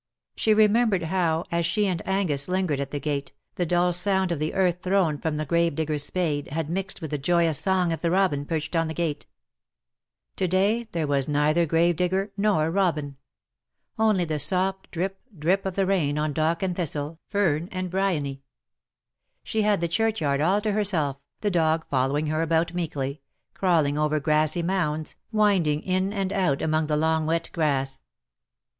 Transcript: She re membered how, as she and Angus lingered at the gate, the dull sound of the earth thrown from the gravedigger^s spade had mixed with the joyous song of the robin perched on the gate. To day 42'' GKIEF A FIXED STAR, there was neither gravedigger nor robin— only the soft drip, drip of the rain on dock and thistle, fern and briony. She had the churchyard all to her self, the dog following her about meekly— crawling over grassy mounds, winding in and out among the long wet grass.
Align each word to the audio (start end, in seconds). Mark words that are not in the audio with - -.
She 0.35 0.55
re 0.55 0.67
membered 0.67 1.03
how, 1.03 1.45
as 1.51 1.63
she 1.63 1.85
and 1.85 2.01
Angus 2.07 2.47
lingered 2.47 2.79
at 2.79 2.89
the 2.89 2.99
gate, 2.99 3.33
the 3.53 3.67
dull 3.67 3.93
sound 3.93 4.31
of 4.31 4.39
the 4.39 4.55
earth 4.55 4.81
thrown 4.81 5.19
from 5.19 5.37
the 5.37 5.45
gravedigger^s 5.45 6.03
spade 6.05 6.47
had 6.47 6.71
mixed 6.71 7.01
with 7.03 7.11
the 7.11 7.19
joyous 7.19 7.59
song 7.59 7.93
of 7.93 8.01
the 8.01 8.09
robin 8.09 8.43
perched 8.47 8.75
on 8.75 8.87
the 8.87 8.95
gate. 8.95 9.27
To 10.37 10.47
day 10.47 10.85
42'' 10.85 10.85
GKIEF 10.85 10.85
A 10.85 10.85
FIXED 10.85 10.87
STAR, 10.87 10.91
there 10.99 11.07
was 11.07 11.27
neither 11.27 11.65
gravedigger 11.67 12.31
nor 12.35 12.71
robin— 12.71 13.17
only 13.99 14.25
the 14.25 14.39
soft 14.39 14.89
drip, 14.89 15.19
drip 15.37 15.67
of 15.67 15.75
the 15.75 15.85
rain 15.85 16.17
on 16.17 16.33
dock 16.33 16.63
and 16.63 16.75
thistle, 16.75 17.19
fern 17.27 17.69
and 17.71 17.91
briony. 17.91 18.41
She 19.43 19.61
had 19.61 19.81
the 19.81 19.87
churchyard 19.87 20.41
all 20.41 20.61
to 20.61 20.71
her 20.71 20.83
self, 20.83 21.17
the 21.41 21.51
dog 21.51 21.85
following 21.91 22.25
her 22.25 22.41
about 22.41 22.73
meekly— 22.73 23.21
crawling 23.53 23.99
over 23.99 24.19
grassy 24.19 24.63
mounds, 24.63 25.15
winding 25.31 25.83
in 25.83 26.11
and 26.11 26.33
out 26.33 26.63
among 26.63 26.87
the 26.87 26.97
long 26.97 27.27
wet 27.27 27.51
grass. 27.53 28.01